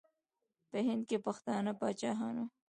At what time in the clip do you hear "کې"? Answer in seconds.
1.09-1.17